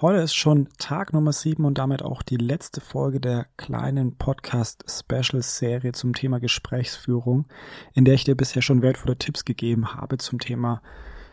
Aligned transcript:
Heute 0.00 0.20
ist 0.20 0.36
schon 0.36 0.68
Tag 0.78 1.12
Nummer 1.12 1.32
7 1.32 1.64
und 1.64 1.76
damit 1.76 2.04
auch 2.04 2.22
die 2.22 2.36
letzte 2.36 2.80
Folge 2.80 3.18
der 3.18 3.48
kleinen 3.56 4.14
Podcast-Special-Serie 4.14 5.90
zum 5.90 6.12
Thema 6.12 6.38
Gesprächsführung, 6.38 7.46
in 7.94 8.04
der 8.04 8.14
ich 8.14 8.22
dir 8.22 8.36
bisher 8.36 8.62
schon 8.62 8.80
wertvolle 8.80 9.18
Tipps 9.18 9.44
gegeben 9.44 9.96
habe 9.96 10.18
zum 10.18 10.38
Thema 10.38 10.82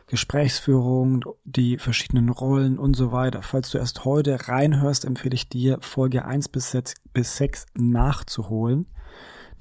Gesprächsführung, 0.07 1.23
die 1.43 1.77
verschiedenen 1.77 2.29
Rollen 2.29 2.79
und 2.79 2.95
so 2.95 3.11
weiter. 3.11 3.43
Falls 3.43 3.69
du 3.69 3.77
erst 3.77 4.03
heute 4.03 4.47
reinhörst, 4.47 5.05
empfehle 5.05 5.35
ich 5.35 5.47
dir, 5.47 5.77
Folge 5.81 6.25
1 6.25 6.49
bis 6.49 6.71
6, 6.71 6.95
bis 7.13 7.37
6 7.37 7.67
nachzuholen. 7.75 8.87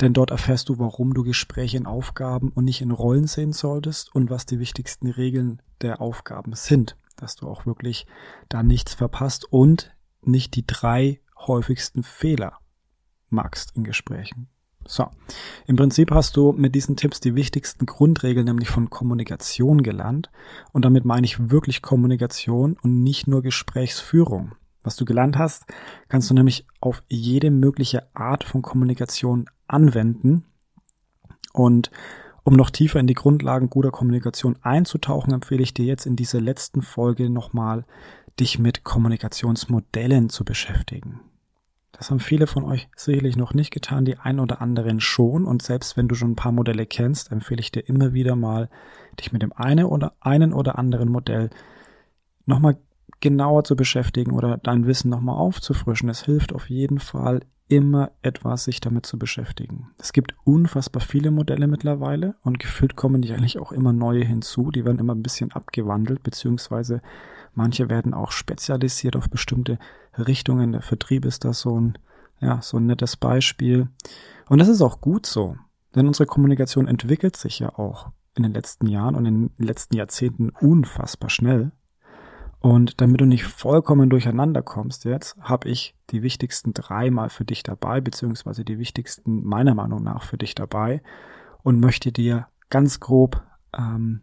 Denn 0.00 0.14
dort 0.14 0.30
erfährst 0.30 0.70
du, 0.70 0.78
warum 0.78 1.12
du 1.12 1.24
Gespräche 1.24 1.76
in 1.76 1.84
Aufgaben 1.84 2.48
und 2.48 2.64
nicht 2.64 2.80
in 2.80 2.90
Rollen 2.90 3.26
sehen 3.26 3.52
solltest 3.52 4.14
und 4.14 4.30
was 4.30 4.46
die 4.46 4.60
wichtigsten 4.60 5.10
Regeln 5.10 5.60
der 5.82 6.00
Aufgaben 6.00 6.54
sind 6.54 6.96
dass 7.16 7.36
du 7.36 7.48
auch 7.48 7.66
wirklich 7.66 8.06
da 8.48 8.62
nichts 8.62 8.94
verpasst 8.94 9.50
und 9.50 9.94
nicht 10.22 10.54
die 10.54 10.66
drei 10.66 11.20
häufigsten 11.36 12.02
Fehler 12.02 12.58
magst 13.28 13.76
in 13.76 13.84
Gesprächen. 13.84 14.48
So, 14.86 15.06
im 15.66 15.76
Prinzip 15.76 16.10
hast 16.10 16.36
du 16.36 16.52
mit 16.52 16.74
diesen 16.74 16.96
Tipps 16.96 17.20
die 17.20 17.34
wichtigsten 17.34 17.86
Grundregeln 17.86 18.44
nämlich 18.44 18.68
von 18.68 18.90
Kommunikation 18.90 19.82
gelernt 19.82 20.30
und 20.72 20.84
damit 20.84 21.06
meine 21.06 21.24
ich 21.24 21.50
wirklich 21.50 21.80
Kommunikation 21.80 22.76
und 22.82 23.02
nicht 23.02 23.26
nur 23.26 23.42
Gesprächsführung. 23.42 24.52
Was 24.82 24.96
du 24.96 25.06
gelernt 25.06 25.38
hast, 25.38 25.64
kannst 26.08 26.28
du 26.28 26.34
nämlich 26.34 26.66
auf 26.80 27.02
jede 27.08 27.50
mögliche 27.50 28.14
Art 28.14 28.44
von 28.44 28.60
Kommunikation 28.60 29.46
anwenden 29.66 30.44
und 31.54 31.90
um 32.44 32.54
noch 32.54 32.70
tiefer 32.70 33.00
in 33.00 33.06
die 33.06 33.14
Grundlagen 33.14 33.70
guter 33.70 33.90
Kommunikation 33.90 34.56
einzutauchen, 34.62 35.32
empfehle 35.32 35.62
ich 35.62 35.74
dir 35.74 35.86
jetzt 35.86 36.06
in 36.06 36.14
dieser 36.14 36.40
letzten 36.40 36.82
Folge 36.82 37.30
nochmal, 37.30 37.84
dich 38.38 38.58
mit 38.58 38.84
Kommunikationsmodellen 38.84 40.28
zu 40.28 40.44
beschäftigen. 40.44 41.20
Das 41.92 42.10
haben 42.10 42.20
viele 42.20 42.46
von 42.46 42.64
euch 42.64 42.88
sicherlich 42.96 43.36
noch 43.36 43.54
nicht 43.54 43.70
getan, 43.70 44.04
die 44.04 44.18
ein 44.18 44.40
oder 44.40 44.60
anderen 44.60 45.00
schon. 45.00 45.44
Und 45.44 45.62
selbst 45.62 45.96
wenn 45.96 46.08
du 46.08 46.14
schon 46.16 46.32
ein 46.32 46.36
paar 46.36 46.52
Modelle 46.52 46.86
kennst, 46.86 47.30
empfehle 47.30 47.60
ich 47.60 47.70
dir 47.70 47.88
immer 47.88 48.12
wieder 48.12 48.34
mal, 48.34 48.68
dich 49.18 49.32
mit 49.32 49.42
dem 49.42 49.52
einen 49.52 49.86
oder 49.86 50.12
einen 50.20 50.52
oder 50.52 50.76
anderen 50.78 51.08
Modell 51.08 51.50
nochmal 52.46 52.76
genauer 53.20 53.64
zu 53.64 53.76
beschäftigen 53.76 54.32
oder 54.32 54.58
dein 54.58 54.86
Wissen 54.86 55.08
nochmal 55.08 55.36
aufzufrischen. 55.36 56.08
Es 56.08 56.24
hilft 56.24 56.52
auf 56.52 56.68
jeden 56.68 56.98
Fall 56.98 57.40
immer 57.68 58.10
etwas, 58.22 58.64
sich 58.64 58.80
damit 58.80 59.06
zu 59.06 59.18
beschäftigen. 59.18 59.90
Es 59.98 60.12
gibt 60.12 60.34
unfassbar 60.44 61.00
viele 61.00 61.30
Modelle 61.30 61.66
mittlerweile 61.66 62.34
und 62.42 62.58
gefühlt 62.58 62.96
kommen 62.96 63.22
die 63.22 63.32
eigentlich 63.32 63.58
auch 63.58 63.72
immer 63.72 63.92
neue 63.92 64.24
hinzu. 64.24 64.70
Die 64.70 64.84
werden 64.84 64.98
immer 64.98 65.14
ein 65.14 65.22
bisschen 65.22 65.52
abgewandelt, 65.52 66.22
beziehungsweise 66.22 67.00
manche 67.54 67.88
werden 67.88 68.12
auch 68.12 68.32
spezialisiert 68.32 69.16
auf 69.16 69.30
bestimmte 69.30 69.78
Richtungen. 70.18 70.72
Der 70.72 70.82
Vertrieb 70.82 71.24
ist 71.24 71.44
da 71.44 71.52
so 71.52 71.80
ein, 71.80 71.98
ja, 72.40 72.60
so 72.60 72.76
ein 72.76 72.86
nettes 72.86 73.16
Beispiel. 73.16 73.88
Und 74.48 74.58
das 74.58 74.68
ist 74.68 74.82
auch 74.82 75.00
gut 75.00 75.24
so, 75.24 75.56
denn 75.94 76.06
unsere 76.06 76.26
Kommunikation 76.26 76.86
entwickelt 76.86 77.36
sich 77.36 77.60
ja 77.60 77.78
auch 77.78 78.10
in 78.36 78.42
den 78.42 78.52
letzten 78.52 78.88
Jahren 78.88 79.14
und 79.14 79.26
in 79.26 79.48
den 79.56 79.66
letzten 79.66 79.96
Jahrzehnten 79.96 80.50
unfassbar 80.50 81.30
schnell. 81.30 81.72
Und 82.64 83.02
damit 83.02 83.20
du 83.20 83.26
nicht 83.26 83.44
vollkommen 83.44 84.08
durcheinander 84.08 84.62
kommst 84.62 85.04
jetzt, 85.04 85.36
habe 85.38 85.68
ich 85.68 85.94
die 86.08 86.22
wichtigsten 86.22 86.72
drei 86.72 87.10
mal 87.10 87.28
für 87.28 87.44
dich 87.44 87.62
dabei, 87.62 88.00
beziehungsweise 88.00 88.64
die 88.64 88.78
wichtigsten 88.78 89.44
meiner 89.44 89.74
Meinung 89.74 90.02
nach 90.02 90.22
für 90.22 90.38
dich 90.38 90.54
dabei 90.54 91.02
und 91.62 91.78
möchte 91.78 92.10
dir 92.10 92.46
ganz 92.70 93.00
grob 93.00 93.42
ähm, 93.76 94.22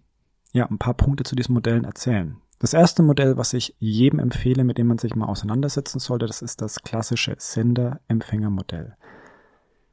ja 0.54 0.66
ein 0.66 0.80
paar 0.80 0.96
Punkte 0.96 1.24
zu 1.24 1.36
diesen 1.36 1.54
Modellen 1.54 1.84
erzählen. 1.84 2.38
Das 2.58 2.74
erste 2.74 3.04
Modell, 3.04 3.38
was 3.38 3.54
ich 3.54 3.76
jedem 3.78 4.18
empfehle, 4.18 4.64
mit 4.64 4.80
dem 4.80 4.88
man 4.88 4.98
sich 4.98 5.16
mal 5.16 5.28
auseinandersetzen 5.28 6.00
sollte, 6.00 6.26
das 6.26 6.42
ist 6.42 6.64
das 6.64 6.82
klassische 6.82 7.36
Sender-Empfänger-Modell. 7.38 8.96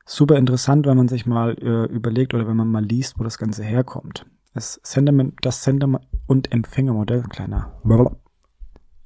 Super 0.06 0.36
interessant, 0.36 0.86
wenn 0.86 0.96
man 0.96 1.08
sich 1.08 1.26
mal 1.26 1.52
äh, 1.60 1.84
überlegt 1.92 2.32
oder 2.32 2.48
wenn 2.48 2.56
man 2.56 2.70
mal 2.70 2.82
liest, 2.82 3.18
wo 3.18 3.24
das 3.24 3.36
Ganze 3.36 3.62
herkommt. 3.62 4.24
Das 4.54 4.80
Sender, 4.82 5.12
das 5.42 5.64
Sender- 5.64 6.00
und 6.26 6.50
Empfängermodell, 6.50 7.24
kleiner 7.24 7.78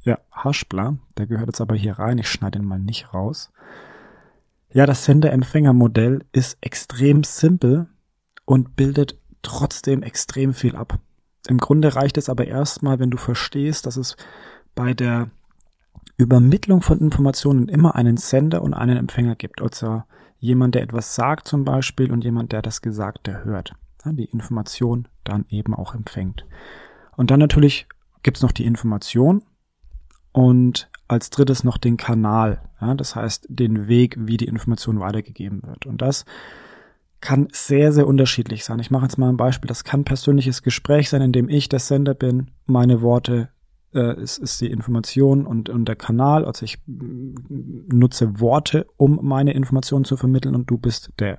ja, 0.04 0.18
Haschbler, 0.32 0.96
der 1.16 1.26
gehört 1.26 1.48
jetzt 1.48 1.60
aber 1.60 1.76
hier 1.76 1.98
rein, 1.98 2.18
ich 2.18 2.28
schneide 2.28 2.58
ihn 2.58 2.64
mal 2.64 2.78
nicht 2.78 3.14
raus. 3.14 3.52
Ja, 4.70 4.86
das 4.86 5.04
Sender-Empfänger-Modell 5.04 6.24
ist 6.32 6.58
extrem 6.60 7.24
simpel 7.24 7.88
und 8.44 8.74
bildet 8.74 9.18
trotzdem 9.42 10.02
extrem 10.02 10.54
viel 10.54 10.76
ab. 10.76 10.98
Im 11.48 11.58
Grunde 11.58 11.94
reicht 11.94 12.16
es 12.16 12.28
aber 12.28 12.46
erstmal, 12.46 12.98
wenn 12.98 13.10
du 13.10 13.18
verstehst, 13.18 13.86
dass 13.86 13.96
es 13.96 14.16
bei 14.74 14.94
der 14.94 15.30
Übermittlung 16.16 16.82
von 16.82 16.98
Informationen 17.00 17.69
immer 17.69 17.94
einen 17.96 18.16
Sender 18.16 18.62
und 18.62 18.74
einen 18.74 18.96
Empfänger 18.96 19.34
gibt. 19.34 19.60
Also 19.60 20.04
jemand, 20.38 20.74
der 20.74 20.82
etwas 20.82 21.14
sagt 21.14 21.48
zum 21.48 21.64
Beispiel 21.64 22.12
und 22.12 22.24
jemand, 22.24 22.52
der 22.52 22.62
das 22.62 22.80
Gesagte 22.80 23.44
hört. 23.44 23.74
Die 24.04 24.24
Information 24.24 25.06
dann 25.22 25.44
eben 25.48 25.74
auch 25.74 25.94
empfängt. 25.94 26.44
Und 27.16 27.30
dann 27.30 27.38
natürlich 27.38 27.86
gibt 28.22 28.38
es 28.38 28.42
noch 28.42 28.52
die 28.52 28.64
Information 28.64 29.42
und 30.32 30.91
als 31.09 31.31
drittes 31.31 31.62
noch 31.62 31.78
den 31.78 31.97
Kanal, 31.97 32.62
ja, 32.81 32.94
das 32.94 33.15
heißt 33.15 33.47
den 33.48 33.87
Weg, 33.87 34.16
wie 34.19 34.38
die 34.38 34.47
Information 34.47 35.00
weitergegeben 35.00 35.62
wird. 35.62 35.87
Und 35.87 36.00
das 36.00 36.25
kann 37.20 37.48
sehr, 37.53 37.93
sehr 37.93 38.06
unterschiedlich 38.06 38.65
sein. 38.65 38.81
Ich 38.81 38.91
mache 38.91 39.04
jetzt 39.04 39.19
mal 39.19 39.28
ein 39.28 39.37
Beispiel. 39.37 39.69
Das 39.69 39.84
kann 39.84 40.04
persönliches 40.04 40.62
Gespräch 40.62 41.09
sein, 41.09 41.22
in 41.22 41.32
dem 41.32 41.48
ich 41.48 41.69
der 41.69 41.78
Sender 41.78 42.15
bin, 42.15 42.50
meine 42.66 43.00
Worte 43.00 43.50
äh, 43.94 44.20
ist, 44.20 44.38
ist 44.38 44.60
die 44.60 44.70
Information 44.70 45.47
und, 45.47 45.69
und 45.69 45.87
der 45.87 45.97
Kanal. 45.97 46.44
Also 46.44 46.64
ich 46.64 46.78
nutze 46.87 48.41
Worte, 48.41 48.87
um 48.97 49.20
meine 49.22 49.53
Informationen 49.53 50.04
zu 50.04 50.16
vermitteln 50.16 50.54
und 50.54 50.69
du 50.70 50.78
bist 50.78 51.12
der 51.19 51.38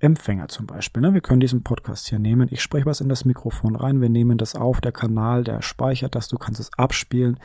Empfänger 0.00 0.48
zum 0.48 0.66
Beispiel. 0.66 1.02
Ne? 1.02 1.12
Wir 1.12 1.20
können 1.20 1.40
diesen 1.40 1.64
Podcast 1.64 2.08
hier 2.08 2.20
nehmen. 2.20 2.48
Ich 2.50 2.62
spreche 2.62 2.86
was 2.86 3.00
in 3.00 3.08
das 3.08 3.24
Mikrofon 3.24 3.74
rein. 3.74 4.00
Wir 4.00 4.08
nehmen 4.08 4.38
das 4.38 4.54
auf. 4.54 4.80
Der 4.80 4.92
Kanal, 4.92 5.44
der 5.44 5.60
speichert 5.60 6.14
das. 6.14 6.28
Du 6.28 6.38
kannst 6.38 6.60
es 6.60 6.70
abspielen. 6.78 7.38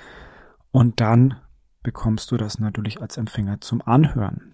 Und 0.74 1.00
dann 1.00 1.36
bekommst 1.84 2.32
du 2.32 2.38
das 2.38 2.58
natürlich 2.58 3.00
als 3.00 3.18
Empfänger 3.18 3.62
zum 3.62 3.84
Anhören. 3.84 4.54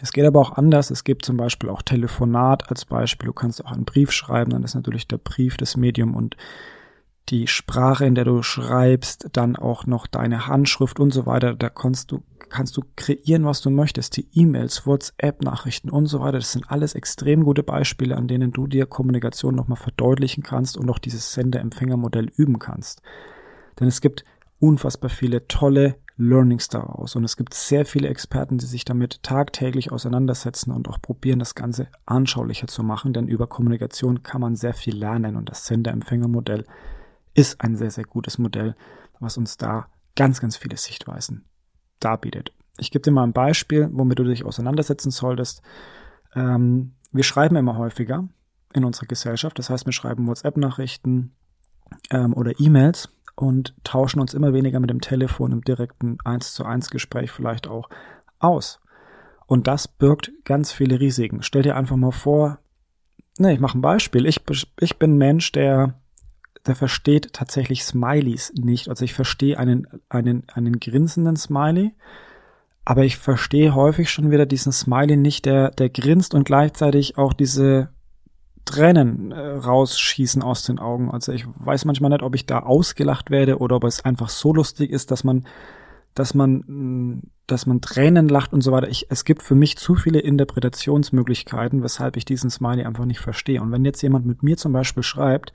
Es 0.00 0.12
geht 0.12 0.24
aber 0.24 0.40
auch 0.40 0.52
anders. 0.52 0.90
Es 0.90 1.04
gibt 1.04 1.24
zum 1.26 1.36
Beispiel 1.36 1.68
auch 1.68 1.82
Telefonat 1.82 2.70
als 2.70 2.86
Beispiel. 2.86 3.26
Du 3.26 3.34
kannst 3.34 3.62
auch 3.64 3.72
einen 3.72 3.84
Brief 3.84 4.10
schreiben. 4.10 4.50
Dann 4.50 4.64
ist 4.64 4.74
natürlich 4.74 5.06
der 5.06 5.18
Brief 5.18 5.58
das 5.58 5.76
Medium 5.76 6.16
und 6.16 6.36
die 7.28 7.46
Sprache, 7.46 8.06
in 8.06 8.14
der 8.14 8.24
du 8.24 8.42
schreibst, 8.42 9.28
dann 9.34 9.56
auch 9.56 9.84
noch 9.84 10.06
deine 10.06 10.46
Handschrift 10.46 10.98
und 10.98 11.12
so 11.12 11.26
weiter. 11.26 11.54
Da 11.54 11.68
kannst 11.68 12.10
du, 12.10 12.22
kannst 12.48 12.78
du 12.78 12.82
kreieren, 12.96 13.44
was 13.44 13.60
du 13.60 13.68
möchtest. 13.68 14.16
Die 14.16 14.28
E-Mails, 14.32 14.86
WhatsApp-Nachrichten 14.86 15.90
und 15.90 16.06
so 16.06 16.20
weiter. 16.20 16.38
Das 16.38 16.52
sind 16.52 16.70
alles 16.70 16.94
extrem 16.94 17.44
gute 17.44 17.62
Beispiele, 17.62 18.16
an 18.16 18.28
denen 18.28 18.52
du 18.52 18.66
dir 18.66 18.86
Kommunikation 18.86 19.54
nochmal 19.54 19.76
verdeutlichen 19.76 20.42
kannst 20.42 20.78
und 20.78 20.88
auch 20.88 20.98
dieses 20.98 21.34
Sender-Empfänger-Modell 21.34 22.30
üben 22.34 22.58
kannst. 22.58 23.02
Denn 23.78 23.88
es 23.88 24.00
gibt 24.00 24.24
unfassbar 24.60 25.10
viele 25.10 25.46
tolle 25.46 25.96
Learnings 26.16 26.68
daraus. 26.68 27.14
Und 27.14 27.24
es 27.24 27.36
gibt 27.36 27.54
sehr 27.54 27.86
viele 27.86 28.08
Experten, 28.08 28.58
die 28.58 28.66
sich 28.66 28.84
damit 28.84 29.22
tagtäglich 29.22 29.92
auseinandersetzen 29.92 30.72
und 30.72 30.88
auch 30.88 31.00
probieren, 31.00 31.38
das 31.38 31.54
Ganze 31.54 31.88
anschaulicher 32.06 32.66
zu 32.66 32.82
machen, 32.82 33.12
denn 33.12 33.28
über 33.28 33.46
Kommunikation 33.46 34.22
kann 34.22 34.40
man 34.40 34.56
sehr 34.56 34.74
viel 34.74 34.96
lernen 34.96 35.36
und 35.36 35.48
das 35.48 35.66
Sender-Empfänger-Modell 35.66 36.64
ist 37.34 37.60
ein 37.60 37.76
sehr, 37.76 37.92
sehr 37.92 38.04
gutes 38.04 38.38
Modell, 38.38 38.74
was 39.20 39.38
uns 39.38 39.56
da 39.56 39.86
ganz, 40.16 40.40
ganz 40.40 40.56
viele 40.56 40.76
Sichtweisen 40.76 41.44
darbietet. 42.00 42.52
Ich 42.78 42.90
gebe 42.90 43.02
dir 43.02 43.12
mal 43.12 43.22
ein 43.22 43.32
Beispiel, 43.32 43.88
womit 43.92 44.18
du 44.18 44.24
dich 44.24 44.44
auseinandersetzen 44.44 45.12
solltest. 45.12 45.62
Ähm, 46.34 46.94
wir 47.12 47.24
schreiben 47.24 47.54
immer 47.54 47.76
häufiger 47.76 48.28
in 48.74 48.84
unserer 48.84 49.06
Gesellschaft, 49.06 49.58
das 49.58 49.70
heißt, 49.70 49.86
wir 49.86 49.92
schreiben 49.92 50.26
WhatsApp-Nachrichten 50.26 51.32
ähm, 52.10 52.34
oder 52.34 52.58
E-Mails 52.58 53.08
und 53.40 53.74
tauschen 53.84 54.20
uns 54.20 54.34
immer 54.34 54.52
weniger 54.52 54.80
mit 54.80 54.90
dem 54.90 55.00
Telefon 55.00 55.52
im 55.52 55.62
direkten 55.62 56.18
1 56.24 56.54
zu 56.54 56.64
1 56.64 56.90
Gespräch 56.90 57.30
vielleicht 57.30 57.68
auch 57.68 57.88
aus. 58.40 58.80
Und 59.46 59.66
das 59.66 59.88
birgt 59.88 60.32
ganz 60.44 60.72
viele 60.72 61.00
Risiken. 61.00 61.42
Stell 61.42 61.62
dir 61.62 61.76
einfach 61.76 61.96
mal 61.96 62.10
vor, 62.10 62.58
ne, 63.38 63.52
ich 63.52 63.60
mache 63.60 63.78
ein 63.78 63.82
Beispiel. 63.82 64.26
Ich, 64.26 64.40
ich 64.80 64.98
bin 64.98 65.16
Mensch, 65.16 65.52
der, 65.52 65.94
der 66.66 66.74
versteht 66.74 67.32
tatsächlich 67.32 67.84
Smileys 67.84 68.52
nicht. 68.54 68.88
Also 68.88 69.04
ich 69.04 69.14
verstehe 69.14 69.58
einen, 69.58 69.86
einen, 70.08 70.42
einen 70.52 70.80
grinsenden 70.80 71.36
Smiley, 71.36 71.94
aber 72.84 73.04
ich 73.04 73.16
verstehe 73.16 73.74
häufig 73.74 74.10
schon 74.10 74.30
wieder 74.30 74.46
diesen 74.46 74.72
Smiley 74.72 75.16
nicht, 75.16 75.46
der, 75.46 75.70
der 75.70 75.90
grinst 75.90 76.34
und 76.34 76.44
gleichzeitig 76.44 77.16
auch 77.18 77.32
diese 77.32 77.90
Tränen 78.64 79.32
äh, 79.32 79.38
rausschießen 79.38 80.42
aus 80.42 80.62
den 80.62 80.78
Augen. 80.78 81.10
Also 81.10 81.32
ich 81.32 81.46
weiß 81.46 81.84
manchmal 81.84 82.10
nicht, 82.10 82.22
ob 82.22 82.34
ich 82.34 82.46
da 82.46 82.60
ausgelacht 82.60 83.30
werde 83.30 83.58
oder 83.58 83.76
ob 83.76 83.84
es 83.84 84.04
einfach 84.04 84.28
so 84.28 84.52
lustig 84.52 84.90
ist, 84.90 85.10
dass 85.10 85.24
man, 85.24 85.46
dass 86.14 86.34
man, 86.34 86.64
mm, 86.66 87.22
dass 87.46 87.66
man 87.66 87.80
Tränen 87.80 88.28
lacht 88.28 88.52
und 88.52 88.62
so 88.62 88.72
weiter. 88.72 88.88
Ich, 88.88 89.06
es 89.10 89.24
gibt 89.24 89.42
für 89.42 89.54
mich 89.54 89.76
zu 89.76 89.94
viele 89.94 90.20
Interpretationsmöglichkeiten, 90.20 91.82
weshalb 91.82 92.16
ich 92.16 92.24
diesen 92.24 92.50
Smiley 92.50 92.84
einfach 92.84 93.04
nicht 93.04 93.20
verstehe. 93.20 93.62
Und 93.62 93.72
wenn 93.72 93.84
jetzt 93.84 94.02
jemand 94.02 94.26
mit 94.26 94.42
mir 94.42 94.56
zum 94.56 94.72
Beispiel 94.72 95.02
schreibt 95.02 95.52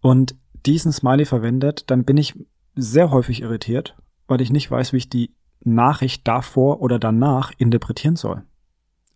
und 0.00 0.34
diesen 0.64 0.92
Smiley 0.92 1.24
verwendet, 1.24 1.90
dann 1.90 2.04
bin 2.04 2.16
ich 2.16 2.34
sehr 2.74 3.10
häufig 3.10 3.42
irritiert 3.42 3.96
weil 4.26 4.40
ich 4.40 4.50
nicht 4.50 4.70
weiß, 4.70 4.92
wie 4.92 4.98
ich 4.98 5.08
die 5.08 5.34
Nachricht 5.64 6.26
davor 6.28 6.80
oder 6.80 6.98
danach 6.98 7.52
interpretieren 7.58 8.16
soll. 8.16 8.42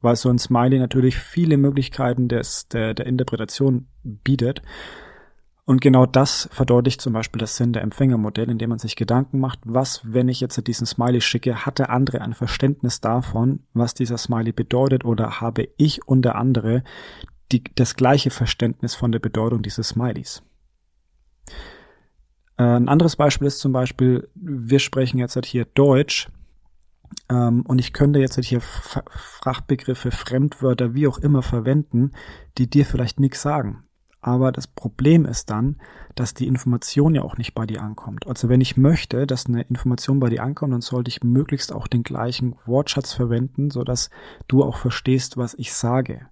Weil 0.00 0.17
so 0.17 0.31
ein 0.31 0.38
Smiley 0.38 0.79
natürlich 0.79 1.17
viele 1.17 1.56
Möglichkeiten 1.56 2.29
des, 2.29 2.69
der, 2.69 2.94
der 2.94 3.06
Interpretation 3.06 3.87
bietet. 4.02 4.62
Und 5.67 5.81
genau 5.81 6.05
das 6.05 6.49
verdeutlicht 6.50 7.00
zum 7.00 7.12
Beispiel 7.12 7.38
das 7.38 7.56
Sender-Empfänger-Modell, 7.56 8.50
indem 8.50 8.70
man 8.70 8.79
sich 8.81 8.97
Gedanken 8.97 9.38
macht, 9.38 9.61
was, 9.64 10.00
wenn 10.02 10.29
ich 10.29 10.41
jetzt 10.41 10.67
diesen 10.67 10.87
Smiley 10.87 11.20
schicke, 11.20 11.64
hat 11.64 11.79
der 11.79 11.91
andere 11.91 12.23
ein 12.23 12.35
Verständnis 12.35 13.00
davon, 13.00 13.61
was 13.73 13.94
dieser 13.94 14.19
Smiley 14.19 14.52
bedeutet 14.52 15.05
oder 15.05 15.41
habe 15.41 15.69
ich 15.76 16.06
und 16.08 16.23
der 16.23 16.35
andere 16.35 16.82
die, 17.52 17.62
das 17.75 17.94
gleiche 17.94 18.31
Verständnis 18.31 18.94
von 18.94 19.12
der 19.12 19.19
Bedeutung 19.19 19.62
dieses 19.62 19.88
Smileys. 19.88 20.43
Äh, 22.56 22.62
ein 22.62 22.88
anderes 22.88 23.17
Beispiel 23.17 23.47
ist 23.47 23.61
zum 23.61 23.73
Beispiel, 23.73 24.29
wir 24.35 24.79
sprechen 24.79 25.19
jetzt 25.19 25.37
halt 25.37 25.47
hier 25.47 25.67
Deutsch 25.67 26.29
ähm, 27.28 27.62
und 27.66 27.78
ich 27.78 27.92
könnte 27.92 28.18
jetzt 28.18 28.36
halt 28.36 28.46
hier 28.46 28.60
Fachbegriffe, 28.60 30.10
Fremdwörter, 30.10 30.94
wie 30.94 31.06
auch 31.06 31.18
immer 31.18 31.42
verwenden, 31.42 32.12
die 32.58 32.68
dir 32.68 32.84
vielleicht 32.84 33.20
nichts 33.20 33.42
sagen. 33.42 33.84
Aber 34.22 34.52
das 34.52 34.66
Problem 34.66 35.24
ist 35.24 35.48
dann, 35.48 35.80
dass 36.14 36.34
die 36.34 36.46
Information 36.46 37.14
ja 37.14 37.22
auch 37.22 37.38
nicht 37.38 37.54
bei 37.54 37.64
dir 37.64 37.80
ankommt. 37.80 38.26
Also 38.26 38.50
wenn 38.50 38.60
ich 38.60 38.76
möchte, 38.76 39.26
dass 39.26 39.46
eine 39.46 39.62
Information 39.62 40.20
bei 40.20 40.28
dir 40.28 40.42
ankommt, 40.42 40.74
dann 40.74 40.82
sollte 40.82 41.08
ich 41.08 41.24
möglichst 41.24 41.72
auch 41.72 41.86
den 41.86 42.02
gleichen 42.02 42.56
Wortschatz 42.66 43.14
verwenden, 43.14 43.70
so 43.70 43.82
dass 43.82 44.10
du 44.46 44.62
auch 44.62 44.76
verstehst, 44.76 45.38
was 45.38 45.54
ich 45.54 45.72
sage. 45.72 46.26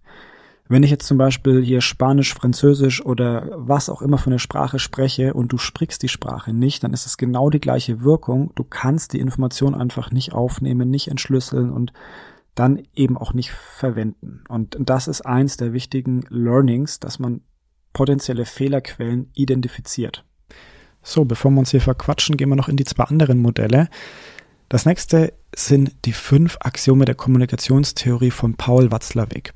Wenn 0.69 0.83
ich 0.83 0.91
jetzt 0.91 1.07
zum 1.07 1.17
Beispiel 1.17 1.63
hier 1.63 1.81
Spanisch, 1.81 2.35
Französisch 2.35 3.05
oder 3.05 3.49
was 3.55 3.89
auch 3.89 4.03
immer 4.03 4.19
für 4.19 4.27
eine 4.29 4.39
Sprache 4.39 4.79
spreche 4.79 5.33
und 5.33 5.51
du 5.51 5.57
sprichst 5.57 6.03
die 6.03 6.09
Sprache 6.09 6.53
nicht, 6.53 6.85
dann 6.85 6.93
ist 6.93 7.07
es 7.07 7.17
genau 7.17 7.49
die 7.49 7.61
gleiche 7.61 8.03
Wirkung. 8.03 8.53
Du 8.55 8.65
kannst 8.65 9.15
die 9.15 9.21
Information 9.21 9.75
einfach 9.75 10.11
nicht 10.11 10.33
aufnehmen, 10.35 10.91
nicht 10.91 11.09
entschlüsseln 11.09 11.71
und 11.71 11.95
dann 12.55 12.83
eben 12.95 13.17
auch 13.17 13.33
nicht 13.33 13.51
verwenden. 13.51 14.45
Und 14.49 14.77
das 14.79 15.09
ist 15.09 15.23
eins 15.23 15.57
der 15.57 15.73
wichtigen 15.73 16.25
Learnings, 16.29 17.01
dass 17.01 17.19
man 17.19 17.41
potenzielle 17.95 18.45
Fehlerquellen 18.45 19.31
identifiziert. 19.33 20.25
So, 21.03 21.25
bevor 21.25 21.51
wir 21.53 21.61
uns 21.61 21.71
hier 21.71 21.81
verquatschen, 21.81 22.37
gehen 22.37 22.51
wir 22.51 22.57
noch 22.57 22.69
in 22.69 22.77
die 22.77 22.85
zwei 22.85 23.05
anderen 23.05 23.39
Modelle. 23.39 23.89
Das 24.69 24.85
nächste 24.85 25.33
sind 25.55 26.05
die 26.05 26.13
fünf 26.13 26.59
Axiome 26.61 27.07
der 27.07 27.15
Kommunikationstheorie 27.15 28.31
von 28.31 28.55
Paul 28.55 28.91
Watzlawick. 28.91 29.55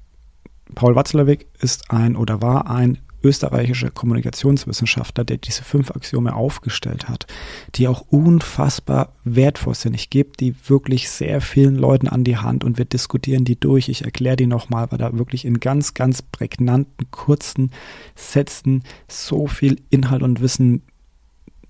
Paul 0.75 0.97
Watzlawick 0.97 1.47
ist 1.61 1.91
ein 1.91 2.17
oder 2.17 2.43
war 2.43 2.71
ein 2.71 2.99
österreichischer 3.25 3.91
Kommunikationswissenschaftler, 3.91 5.25
der 5.25 5.37
diese 5.37 5.63
fünf 5.63 5.91
Axiome 5.91 6.35
aufgestellt 6.35 7.09
hat, 7.09 7.27
die 7.75 7.89
auch 7.89 8.01
unfassbar 8.09 9.13
wertvoll 9.25 9.75
sind. 9.75 9.95
Ich 9.95 10.11
gebe 10.11 10.33
die 10.39 10.55
wirklich 10.69 11.09
sehr 11.09 11.41
vielen 11.41 11.77
Leuten 11.77 12.09
an 12.09 12.25
die 12.25 12.37
Hand 12.37 12.65
und 12.65 12.79
wir 12.79 12.85
diskutieren 12.85 13.45
die 13.45 13.59
durch. 13.59 13.89
Ich 13.89 14.05
erkläre 14.05 14.37
die 14.37 14.47
nochmal, 14.47 14.91
weil 14.91 14.99
da 14.99 15.17
wirklich 15.17 15.45
in 15.45 15.61
ganz, 15.61 15.95
ganz 15.95 16.23
prägnanten, 16.23 17.11
kurzen 17.11 17.71
Sätzen 18.15 18.83
so 19.09 19.47
viel 19.47 19.81
Inhalt 19.91 20.23
und 20.23 20.41
Wissen 20.41 20.83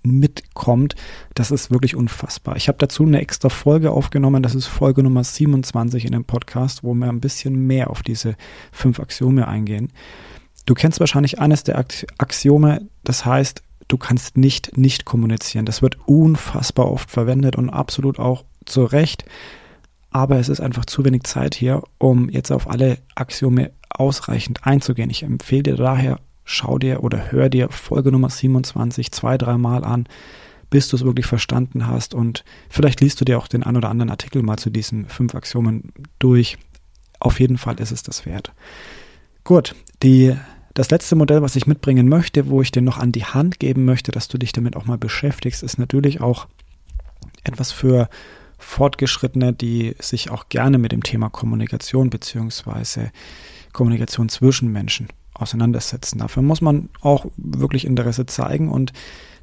mitkommt, 0.03 0.95
das 1.35 1.51
ist 1.51 1.71
wirklich 1.71 1.97
unfassbar. 1.97 2.57
Ich 2.57 2.69
habe 2.69 2.79
dazu 2.79 3.05
eine 3.05 3.21
extra 3.21 3.49
Folge 3.49 3.91
aufgenommen, 3.91 4.43
das 4.43 4.55
ist 4.55 4.67
Folge 4.67 5.03
Nummer 5.03 5.25
27 5.25 6.05
in 6.05 6.13
dem 6.13 6.25
Podcast, 6.25 6.85
wo 6.85 6.95
wir 6.95 7.09
ein 7.09 7.21
bisschen 7.21 7.67
mehr 7.67 7.91
auf 7.91 8.03
diese 8.03 8.37
fünf 8.73 9.01
Axiome 9.01 9.47
eingehen. 9.49 9.93
Du 10.67 10.75
kennst 10.75 11.01
wahrscheinlich 11.01 11.41
eines 11.41 11.65
der 11.65 11.79
Axiome, 11.79 12.89
das 13.05 13.25
heißt, 13.25 13.63
du 13.89 13.99
kannst 13.99 14.37
nicht 14.37 14.77
nicht 14.77 15.05
kommunizieren. 15.05 15.67
Das 15.67 15.83
wird 15.83 15.99
unfassbar 16.07 16.91
oft 16.91 17.11
verwendet 17.11 17.57
und 17.57 17.71
absolut 17.71 18.19
auch 18.19 18.45
zu 18.65 18.85
Recht. 18.85 19.25
Aber 20.11 20.39
es 20.39 20.49
ist 20.49 20.61
einfach 20.61 20.85
zu 20.85 21.05
wenig 21.05 21.25
Zeit 21.25 21.55
hier, 21.55 21.83
um 21.99 22.29
jetzt 22.29 22.53
auf 22.53 22.69
alle 22.69 22.99
Axiome 23.15 23.73
ausreichend 23.89 24.67
einzugehen. 24.67 25.11
Ich 25.11 25.23
empfehle 25.23 25.63
dir 25.63 25.77
daher 25.77 26.19
schau 26.45 26.79
dir 26.79 27.03
oder 27.03 27.31
hör 27.31 27.49
dir 27.49 27.69
Folge 27.71 28.13
Nummer 28.13 28.31
27 28.31 29.13
zwei, 29.13 29.39
dreimal 29.39 29.85
an, 29.85 30.07
bis 30.71 30.89
du 30.89 30.97
es 30.97 31.05
wirklich 31.05 31.27
verstanden 31.27 31.87
hast. 31.87 32.15
Und 32.15 32.45
vielleicht 32.69 33.01
liest 33.01 33.21
du 33.21 33.25
dir 33.25 33.39
auch 33.39 33.49
den 33.49 33.63
ein 33.63 33.77
oder 33.77 33.91
anderen 33.91 34.11
Artikel 34.11 34.43
mal 34.43 34.57
zu 34.57 34.71
diesen 34.71 35.07
fünf 35.07 35.35
Axiomen 35.35 35.93
durch. 36.19 36.59
Auf 37.21 37.41
jeden 37.41 37.59
Fall 37.59 37.79
ist 37.79 37.93
es 37.93 38.03
das 38.03 38.27
wert. 38.27 38.53
Gut, 39.45 39.75
die, 40.03 40.37
das 40.75 40.91
letzte 40.91 41.15
Modell, 41.15 41.43
was 41.43 41.57
ich 41.57 41.67
mitbringen 41.67 42.09
möchte, 42.09 42.49
wo 42.49 42.63
ich 42.63 42.73
dir 42.73 42.83
noch 42.83 42.99
an 42.99 43.13
die 43.13 43.25
Hand 43.25 43.61
geben 43.61 43.85
möchte, 43.85 44.13
dass 44.13 44.29
du 44.29 44.39
dich 44.39 44.53
damit 44.53 44.77
auch 44.77 44.87
mal 44.87 44.99
beschäftigst, 44.99 45.63
ist 45.63 45.79
natürlich 45.79 46.21
auch 46.21 46.47
etwas 47.45 47.71
für 47.71 48.09
Fortgeschrittene, 48.59 49.53
die 49.53 49.95
sich 50.01 50.31
auch 50.31 50.49
gerne 50.49 50.79
mit 50.79 50.93
dem 50.93 51.03
Thema 51.03 51.29
Kommunikation 51.29 52.11
beziehungsweise 52.11 53.11
Kommunikation 53.73 54.29
zwischen 54.29 54.71
Menschen 54.71 55.09
auseinandersetzen. 55.43 56.19
Dafür 56.19 56.43
muss 56.43 56.61
man 56.61 56.89
auch 57.01 57.27
wirklich 57.37 57.87
Interesse 57.87 58.27
zeigen 58.27 58.69
und 58.69 58.93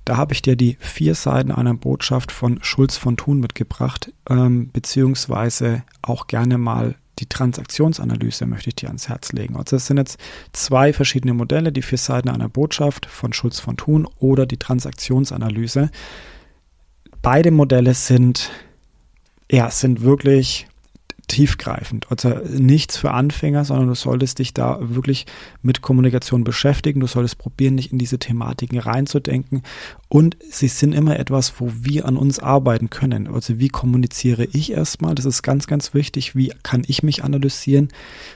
da 0.06 0.18
habe 0.18 0.34
ich 0.34 0.42
dir 0.42 0.56
die 0.56 0.78
vier 0.80 1.14
Seiten 1.14 1.52
einer 1.52 1.74
Botschaft 1.74 2.32
von 2.32 2.64
Schulz 2.64 2.98
von 2.98 3.18
Thun 3.18 3.40
mitgebracht, 3.40 4.12
ähm, 4.30 4.72
beziehungsweise 4.72 5.84
auch 6.02 6.28
gerne 6.28 6.58
mal 6.58 6.96
die 7.20 7.28
Transaktionsanalyse 7.28 8.46
möchte 8.46 8.70
ich 8.70 8.76
dir 8.76 8.88
ans 8.88 9.10
Herz 9.10 9.34
legen. 9.34 9.58
Also 9.58 9.76
es 9.76 9.88
sind 9.88 9.98
jetzt 9.98 10.18
zwei 10.54 10.94
verschiedene 10.94 11.34
Modelle, 11.34 11.74
die 11.74 11.82
vier 11.82 11.98
Seiten 11.98 12.30
einer 12.30 12.48
Botschaft 12.48 13.06
von 13.06 13.34
Schulz 13.34 13.60
von 13.60 13.76
Thun 13.76 14.08
oder 14.20 14.46
die 14.46 14.58
Transaktionsanalyse. 14.58 15.92
Beide 17.22 17.52
Modelle 17.52 17.94
sind 17.94 18.50
ja, 19.52 19.70
sind 19.72 20.02
wirklich 20.02 20.68
tiefgreifend. 21.30 22.12
Also 22.12 22.42
nichts 22.50 22.98
für 22.98 23.12
Anfänger, 23.12 23.64
sondern 23.64 23.88
du 23.88 23.96
solltest 23.96 24.40
dich 24.40 24.54
da 24.54 24.80
wirklich 24.82 25.26
mit 25.62 25.82
Kommunikation 25.82 26.44
beschäftigen. 26.44 27.00
Du 27.00 27.08
solltest 27.08 27.38
probieren, 27.38 27.76
nicht 27.76 27.94
in 27.94 28.00
diese 28.00 28.20
Thematiken 28.20 28.80
reinzudenken. 28.80 29.62
Und 30.10 30.36
sie 30.50 30.68
sind 30.68 30.94
immer 30.94 31.18
etwas, 31.18 31.54
wo 31.60 31.72
wir 31.74 32.06
an 32.06 32.18
uns 32.18 32.40
arbeiten 32.40 32.90
können. 32.90 33.28
Also 33.28 33.60
wie 33.60 33.70
kommuniziere 33.70 34.46
ich 34.46 34.72
erstmal? 34.72 35.16
Das 35.16 35.26
ist 35.26 35.44
ganz, 35.44 35.68
ganz 35.68 35.94
wichtig. 35.94 36.36
Wie 36.36 36.52
kann 36.64 36.84
ich 36.86 37.04
mich 37.04 37.24
analysieren? 37.24 37.90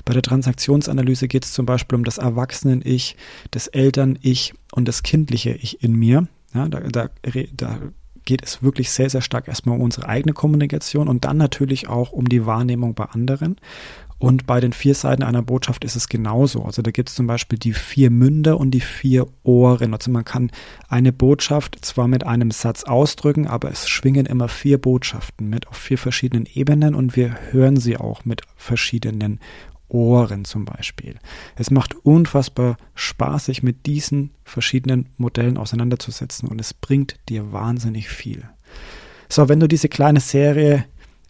Bei 0.05 0.13
der 0.13 0.21
Transaktionsanalyse 0.21 1.27
geht 1.27 1.45
es 1.45 1.51
zum 1.51 1.65
Beispiel 1.65 1.97
um 1.97 2.03
das 2.05 2.19
Erwachsenen-Ich, 2.19 3.17
das 3.51 3.67
Eltern-Ich 3.67 4.53
und 4.71 4.87
das 4.87 5.03
kindliche 5.03 5.51
Ich 5.51 5.83
in 5.83 5.93
mir. 5.95 6.27
Ja, 6.53 6.69
da, 6.69 6.79
da, 6.81 7.09
da 7.57 7.79
geht 8.25 8.43
es 8.43 8.63
wirklich 8.63 8.91
sehr, 8.91 9.09
sehr 9.09 9.21
stark 9.21 9.47
erstmal 9.47 9.75
um 9.75 9.81
unsere 9.81 10.07
eigene 10.07 10.33
Kommunikation 10.33 11.07
und 11.07 11.25
dann 11.25 11.37
natürlich 11.37 11.87
auch 11.87 12.11
um 12.11 12.29
die 12.29 12.45
Wahrnehmung 12.45 12.93
bei 12.93 13.05
anderen. 13.05 13.57
Und 14.23 14.47
bei 14.47 14.61
den 14.61 14.71
vier 14.71 14.95
Seiten 14.95 15.21
einer 15.21 15.41
Botschaft 15.41 15.83
ist 15.83 15.97
es 15.97 16.07
genauso. 16.07 16.63
Also 16.63 16.81
da 16.81 16.91
gibt 16.91 17.09
es 17.09 17.15
zum 17.15 17.27
Beispiel 17.27 17.59
die 17.59 17.73
vier 17.73 18.09
Münder 18.09 18.57
und 18.57 18.71
die 18.71 18.79
vier 18.79 19.27
Ohren. 19.43 19.93
Also 19.93 20.11
man 20.11 20.23
kann 20.23 20.49
eine 20.87 21.11
Botschaft 21.11 21.83
zwar 21.83 22.07
mit 22.07 22.25
einem 22.25 22.49
Satz 22.49 22.85
ausdrücken, 22.85 23.47
aber 23.47 23.69
es 23.69 23.89
schwingen 23.89 24.25
immer 24.25 24.47
vier 24.47 24.77
Botschaften 24.77 25.49
mit 25.49 25.67
auf 25.67 25.75
vier 25.75 25.97
verschiedenen 25.97 26.47
Ebenen 26.53 26.95
und 26.95 27.17
wir 27.17 27.35
hören 27.51 27.75
sie 27.75 27.97
auch 27.97 28.23
mit 28.23 28.43
verschiedenen 28.55 29.41
Ohren 29.93 30.43
zum 30.43 30.65
Beispiel. 30.65 31.15
Es 31.55 31.71
macht 31.71 31.95
unfassbar 32.03 32.77
Spaß, 32.95 33.45
sich 33.45 33.63
mit 33.63 33.85
diesen 33.85 34.31
verschiedenen 34.43 35.07
Modellen 35.17 35.57
auseinanderzusetzen 35.57 36.49
und 36.49 36.59
es 36.59 36.73
bringt 36.73 37.19
dir 37.29 37.53
wahnsinnig 37.53 38.09
viel. 38.09 38.43
So, 39.29 39.47
wenn 39.49 39.59
du 39.59 39.67
diese 39.67 39.89
kleine 39.89 40.19
Serie 40.19 40.85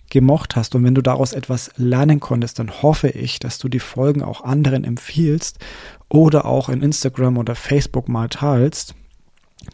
gemocht 0.10 0.56
hast 0.56 0.76
und 0.76 0.84
wenn 0.84 0.96
du 0.96 1.02
daraus 1.02 1.34
etwas 1.34 1.72
lernen 1.76 2.20
konntest, 2.20 2.60
dann 2.60 2.82
hoffe 2.82 3.10
ich, 3.10 3.40
dass 3.40 3.58
du 3.58 3.68
die 3.68 3.80
Folgen 3.80 4.22
auch 4.22 4.44
anderen 4.44 4.84
empfiehlst 4.84 5.60
oder 6.08 6.46
auch 6.46 6.70
in 6.70 6.82
Instagram 6.82 7.38
oder 7.38 7.56
Facebook 7.56 8.08
mal 8.08 8.30
teilst. 8.30 8.96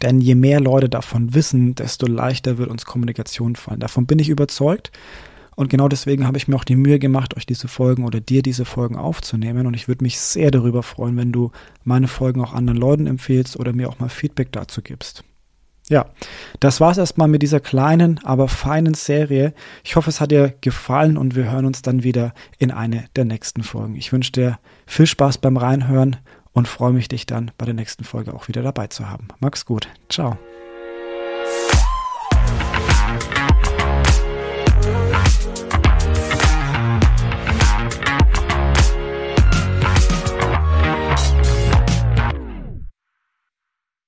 Denn 0.02 0.22
je 0.22 0.36
mehr 0.36 0.60
Leute 0.60 0.88
davon 0.88 1.34
wissen, 1.34 1.76
desto 1.76 2.08
leichter 2.08 2.58
wird 2.58 2.70
uns 2.70 2.86
Kommunikation 2.86 3.56
fallen. 3.56 3.80
Davon 3.80 4.06
bin 4.06 4.20
ich 4.20 4.30
überzeugt. 4.30 4.92
Und 5.60 5.70
genau 5.70 5.90
deswegen 5.90 6.26
habe 6.26 6.38
ich 6.38 6.48
mir 6.48 6.56
auch 6.56 6.64
die 6.64 6.78
Mühe 6.78 7.00
gemacht, 7.00 7.36
euch 7.36 7.46
diese 7.46 7.68
Folgen 7.68 8.06
oder 8.06 8.22
dir 8.22 8.42
diese 8.42 8.64
Folgen 8.64 8.96
aufzunehmen. 8.96 9.68
Und 9.68 9.74
ich 9.74 9.90
würde 9.90 10.06
mich 10.06 10.18
sehr 10.18 10.52
darüber 10.52 10.84
freuen, 10.84 11.18
wenn 11.18 11.34
du 11.34 11.52
meine 11.84 12.08
Folgen 12.08 12.40
auch 12.42 12.54
anderen 12.54 12.80
Leuten 12.80 13.08
empfehlst 13.08 13.60
oder 13.60 13.74
mir 13.74 13.90
auch 13.90 14.00
mal 14.00 14.08
Feedback 14.08 14.54
dazu 14.54 14.82
gibst. 14.82 15.26
Ja, 15.90 16.06
das 16.62 16.80
war's 16.80 16.98
erstmal 16.98 17.28
mit 17.28 17.42
dieser 17.42 17.60
kleinen, 17.60 18.22
aber 18.24 18.48
feinen 18.48 18.94
Serie. 18.94 19.54
Ich 19.84 19.98
hoffe, 19.98 20.10
es 20.10 20.22
hat 20.22 20.32
dir 20.32 20.54
gefallen 20.62 21.18
und 21.18 21.36
wir 21.36 21.52
hören 21.52 21.66
uns 21.66 21.82
dann 21.82 22.04
wieder 22.04 22.34
in 22.58 22.72
eine 22.72 23.08
der 23.18 23.26
nächsten 23.26 23.62
Folgen. 23.62 23.98
Ich 23.98 24.14
wünsche 24.14 24.32
dir 24.32 24.60
viel 24.86 25.08
Spaß 25.08 25.40
beim 25.40 25.58
Reinhören 25.58 26.16
und 26.54 26.70
freue 26.70 26.94
mich, 26.94 27.10
dich 27.10 27.26
dann 27.26 27.52
bei 27.58 27.66
der 27.66 27.76
nächsten 27.76 28.06
Folge 28.06 28.34
auch 28.34 28.48
wieder 28.48 28.62
dabei 28.62 28.88
zu 28.88 29.10
haben. 29.10 29.28
Mach's 29.42 29.66
gut. 29.66 29.90
Ciao. 30.08 30.38